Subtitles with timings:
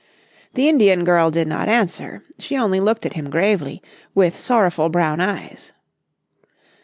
[0.55, 3.83] The Indian girl did not answer, she only looked at him gravely
[4.15, 5.73] with sorrowful brown eyes.